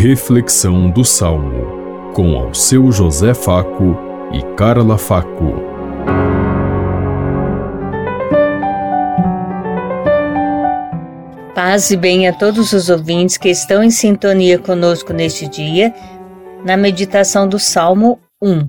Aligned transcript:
Reflexão 0.00 0.88
do 0.88 1.04
Salmo, 1.04 2.12
com 2.14 2.36
ao 2.36 2.54
seu 2.54 2.92
José 2.92 3.34
Faco 3.34 3.98
e 4.32 4.40
Carla 4.54 4.96
Faco. 4.96 5.54
Paz 11.52 11.90
e 11.90 11.96
bem 11.96 12.28
a 12.28 12.32
todos 12.32 12.72
os 12.72 12.88
ouvintes 12.88 13.36
que 13.36 13.48
estão 13.48 13.82
em 13.82 13.90
sintonia 13.90 14.56
conosco 14.56 15.12
neste 15.12 15.48
dia, 15.48 15.92
na 16.64 16.76
meditação 16.76 17.48
do 17.48 17.58
Salmo 17.58 18.20
1. 18.40 18.68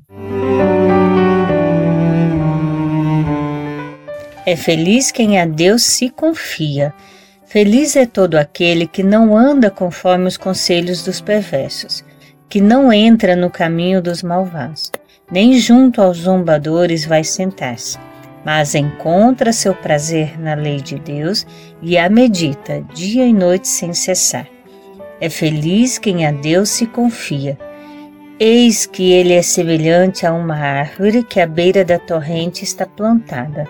É 4.47 4.55
feliz 4.55 5.11
quem 5.11 5.39
a 5.39 5.45
Deus 5.45 5.83
se 5.83 6.09
confia 6.09 6.91
Feliz 7.49 7.95
é 7.95 8.05
todo 8.05 8.35
aquele 8.35 8.85
que 8.85 9.01
não 9.01 9.35
anda 9.35 9.71
conforme 9.71 10.27
os 10.27 10.37
conselhos 10.37 11.03
dos 11.03 11.19
perversos, 11.19 12.05
que 12.47 12.61
não 12.61 12.93
entra 12.93 13.35
no 13.35 13.49
caminho 13.49 14.03
dos 14.03 14.21
malvados, 14.21 14.91
nem 15.31 15.57
junto 15.57 15.99
aos 15.99 16.17
zombadores 16.19 17.05
vai 17.05 17.23
sentar-se, 17.23 17.97
mas 18.45 18.75
encontra 18.75 19.51
seu 19.51 19.73
prazer 19.73 20.39
na 20.39 20.53
lei 20.53 20.79
de 20.79 20.99
Deus 20.99 21.43
e 21.81 21.97
a 21.97 22.07
medita 22.07 22.85
dia 22.93 23.25
e 23.25 23.33
noite 23.33 23.67
sem 23.67 23.95
cessar. 23.95 24.47
É 25.19 25.27
feliz 25.27 25.97
quem 25.97 26.27
a 26.27 26.31
Deus 26.31 26.69
se 26.69 26.85
confia. 26.85 27.57
Eis 28.39 28.85
que 28.85 29.11
ele 29.11 29.33
é 29.33 29.41
semelhante 29.41 30.23
a 30.23 30.31
uma 30.31 30.55
árvore 30.55 31.23
que 31.23 31.39
à 31.39 31.47
beira 31.47 31.83
da 31.83 31.97
torrente 31.97 32.63
está 32.63 32.85
plantada. 32.85 33.67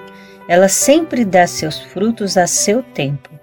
Ela 0.50 0.68
sempre 0.68 1.24
dá 1.24 1.48
seus 1.48 1.80
frutos 1.80 2.36
a 2.36 2.46
seu 2.46 2.84
tempo 2.84 3.40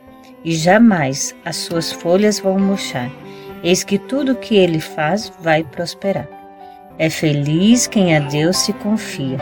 e 0.47 0.55
jamais 0.55 1.35
as 1.45 1.57
suas 1.57 1.91
folhas 1.91 2.39
vão 2.39 2.57
murchar. 2.57 3.11
Eis 3.65 3.83
que 3.83 3.99
tudo 3.99 4.33
o 4.33 4.37
que 4.37 4.55
ele 4.55 4.79
faz 4.79 5.33
vai 5.41 5.65
prosperar. 5.65 6.29
É 6.97 7.11
feliz 7.11 7.89
quem 7.89 8.17
a 8.17 8.21
Deus 8.21 8.59
se 8.59 8.73
confia. 8.73 9.39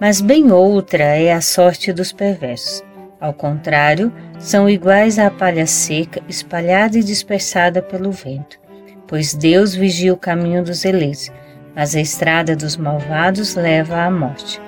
Mas 0.00 0.20
bem 0.20 0.50
outra 0.50 1.04
é 1.04 1.32
a 1.32 1.40
sorte 1.40 1.92
dos 1.92 2.12
perversos. 2.12 2.82
Ao 3.20 3.32
contrário, 3.32 4.12
são 4.40 4.68
iguais 4.68 5.16
à 5.16 5.30
palha 5.30 5.64
seca, 5.64 6.20
espalhada 6.28 6.98
e 6.98 7.04
dispersada 7.04 7.80
pelo 7.80 8.10
vento. 8.10 8.58
Pois 9.06 9.32
Deus 9.32 9.76
vigia 9.76 10.12
o 10.12 10.18
caminho 10.18 10.64
dos 10.64 10.84
eleitos, 10.84 11.30
mas 11.74 11.94
a 11.94 12.00
estrada 12.00 12.56
dos 12.56 12.76
malvados 12.76 13.54
leva 13.54 14.02
à 14.02 14.10
morte. 14.10 14.60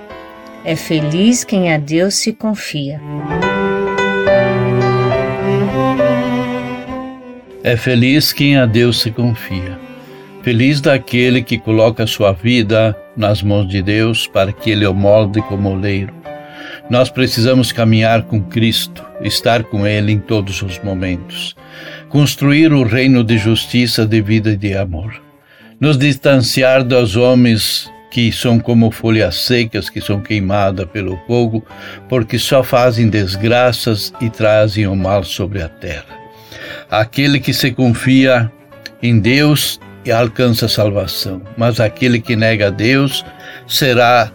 É 0.64 0.76
feliz 0.76 1.42
quem 1.42 1.74
a 1.74 1.78
Deus 1.78 2.14
se 2.14 2.32
confia. 2.32 3.00
É 7.68 7.76
feliz 7.76 8.32
quem 8.32 8.56
a 8.56 8.64
Deus 8.64 8.98
se 8.98 9.10
confia. 9.10 9.78
Feliz 10.42 10.80
daquele 10.80 11.42
que 11.42 11.58
coloca 11.58 12.06
sua 12.06 12.32
vida 12.32 12.96
nas 13.14 13.42
mãos 13.42 13.68
de 13.68 13.82
Deus 13.82 14.26
para 14.26 14.50
que 14.54 14.70
ele 14.70 14.86
o 14.86 14.94
molde 14.94 15.42
como 15.42 15.72
oleiro. 15.72 16.14
Nós 16.88 17.10
precisamos 17.10 17.70
caminhar 17.70 18.22
com 18.22 18.42
Cristo, 18.42 19.04
estar 19.20 19.64
com 19.64 19.86
Ele 19.86 20.12
em 20.12 20.18
todos 20.18 20.62
os 20.62 20.78
momentos, 20.78 21.54
construir 22.08 22.72
o 22.72 22.84
reino 22.84 23.22
de 23.22 23.36
justiça, 23.36 24.06
de 24.06 24.22
vida 24.22 24.52
e 24.52 24.56
de 24.56 24.74
amor, 24.74 25.20
nos 25.78 25.98
distanciar 25.98 26.82
dos 26.82 27.16
homens 27.16 27.92
que 28.10 28.32
são 28.32 28.58
como 28.58 28.90
folhas 28.90 29.36
secas 29.36 29.90
que 29.90 30.00
são 30.00 30.22
queimadas 30.22 30.86
pelo 30.86 31.20
fogo, 31.26 31.62
porque 32.08 32.38
só 32.38 32.62
fazem 32.62 33.10
desgraças 33.10 34.10
e 34.22 34.30
trazem 34.30 34.86
o 34.86 34.96
mal 34.96 35.22
sobre 35.22 35.60
a 35.60 35.68
terra. 35.68 36.27
Aquele 36.90 37.40
que 37.40 37.52
se 37.52 37.70
confia 37.72 38.50
em 39.02 39.18
Deus 39.18 39.80
alcança 40.10 40.66
a 40.66 40.68
salvação, 40.68 41.42
mas 41.56 41.80
aquele 41.80 42.20
que 42.20 42.34
nega 42.34 42.68
a 42.68 42.70
Deus 42.70 43.24
será 43.66 44.32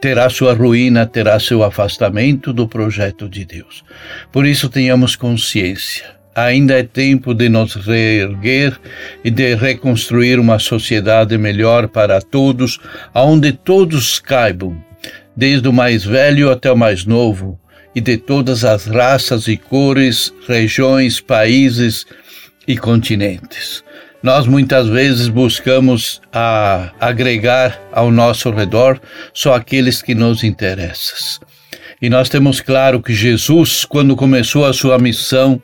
terá 0.00 0.28
sua 0.30 0.54
ruína, 0.54 1.06
terá 1.06 1.40
seu 1.40 1.62
afastamento 1.62 2.52
do 2.52 2.68
projeto 2.68 3.28
de 3.28 3.44
Deus. 3.44 3.84
Por 4.30 4.46
isso 4.46 4.68
tenhamos 4.68 5.16
consciência. 5.16 6.16
Ainda 6.34 6.78
é 6.78 6.82
tempo 6.82 7.34
de 7.34 7.48
nos 7.48 7.74
reerguer 7.74 8.78
e 9.24 9.30
de 9.30 9.54
reconstruir 9.54 10.38
uma 10.38 10.58
sociedade 10.58 11.36
melhor 11.38 11.88
para 11.88 12.20
todos, 12.20 12.78
onde 13.14 13.52
todos 13.52 14.18
caibam, 14.18 14.76
desde 15.34 15.66
o 15.66 15.72
mais 15.72 16.04
velho 16.04 16.50
até 16.50 16.70
o 16.70 16.76
mais 16.76 17.06
novo, 17.06 17.58
e 17.96 18.00
de 18.02 18.18
todas 18.18 18.62
as 18.62 18.84
raças 18.84 19.48
e 19.48 19.56
cores, 19.56 20.30
regiões, 20.46 21.18
países 21.18 22.04
e 22.68 22.76
continentes. 22.76 23.82
Nós 24.22 24.46
muitas 24.46 24.86
vezes 24.86 25.28
buscamos 25.28 26.20
a 26.30 26.92
agregar 27.00 27.80
ao 27.90 28.10
nosso 28.10 28.50
redor 28.50 29.00
só 29.32 29.54
aqueles 29.54 30.02
que 30.02 30.14
nos 30.14 30.44
interessam. 30.44 31.48
E 32.02 32.10
nós 32.10 32.28
temos 32.28 32.60
claro 32.60 33.00
que 33.00 33.14
Jesus, 33.14 33.86
quando 33.86 34.14
começou 34.14 34.66
a 34.66 34.74
sua 34.74 34.98
missão, 34.98 35.62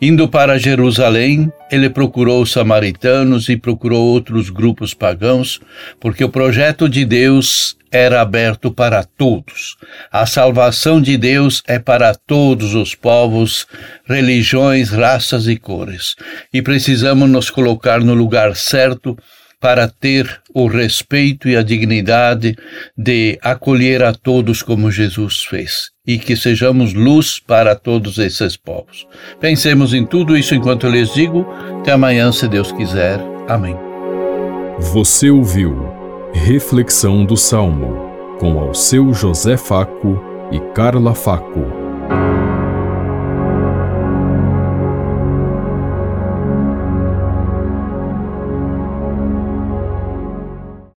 Indo 0.00 0.28
para 0.28 0.58
Jerusalém, 0.58 1.50
ele 1.70 1.88
procurou 1.88 2.42
os 2.42 2.52
samaritanos 2.52 3.48
e 3.48 3.56
procurou 3.56 4.04
outros 4.04 4.50
grupos 4.50 4.92
pagãos, 4.92 5.58
porque 5.98 6.22
o 6.22 6.28
projeto 6.28 6.86
de 6.86 7.02
Deus 7.02 7.76
era 7.90 8.20
aberto 8.20 8.70
para 8.70 9.02
todos. 9.04 9.74
A 10.12 10.26
salvação 10.26 11.00
de 11.00 11.16
Deus 11.16 11.62
é 11.66 11.78
para 11.78 12.14
todos 12.14 12.74
os 12.74 12.94
povos, 12.94 13.66
religiões, 14.04 14.90
raças 14.90 15.48
e 15.48 15.56
cores. 15.56 16.14
E 16.52 16.60
precisamos 16.60 17.30
nos 17.30 17.48
colocar 17.48 18.00
no 18.00 18.12
lugar 18.12 18.54
certo 18.54 19.16
para 19.60 19.88
ter 19.88 20.40
o 20.54 20.66
respeito 20.66 21.48
e 21.48 21.56
a 21.56 21.62
dignidade 21.62 22.56
de 22.96 23.38
acolher 23.42 24.02
a 24.02 24.12
todos 24.12 24.62
como 24.62 24.90
Jesus 24.90 25.44
fez 25.44 25.90
e 26.06 26.18
que 26.18 26.36
sejamos 26.36 26.92
luz 26.92 27.40
para 27.40 27.74
todos 27.74 28.18
esses 28.18 28.56
povos. 28.56 29.06
Pensemos 29.40 29.92
em 29.92 30.06
tudo 30.06 30.36
isso 30.36 30.54
enquanto 30.54 30.86
eu 30.86 30.90
lhes 30.90 31.12
digo. 31.12 31.46
Até 31.80 31.92
amanhã, 31.92 32.30
se 32.30 32.46
Deus 32.46 32.70
quiser. 32.72 33.18
Amém. 33.48 33.76
Você 34.78 35.30
ouviu 35.30 35.88
Reflexão 36.34 37.24
do 37.24 37.36
Salmo 37.36 38.06
com 38.38 38.58
ao 38.58 38.74
seu 38.74 39.12
José 39.12 39.56
Faco 39.56 40.22
e 40.52 40.60
Carla 40.74 41.14
Faco. 41.14 41.75